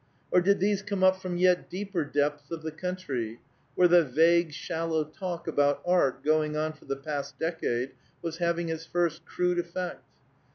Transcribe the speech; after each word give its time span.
Or 0.31 0.41
did 0.41 0.59
these 0.59 0.81
come 0.81 1.03
up 1.03 1.21
from 1.21 1.37
yet 1.37 1.69
deeper 1.69 2.03
depths 2.03 2.49
of 2.49 2.63
the 2.63 2.71
country, 2.71 3.39
where 3.75 3.87
the 3.87 4.03
vague, 4.03 4.51
shallow 4.51 5.03
talk 5.03 5.47
about 5.47 5.79
art 5.85 6.23
going 6.23 6.57
on 6.57 6.73
for 6.73 6.85
the 6.85 6.95
past 6.97 7.37
decade 7.37 7.91
was 8.23 8.37
having 8.37 8.69
its 8.69 8.83
first 8.83 9.23
crude 9.27 9.59
effect? 9.59 10.03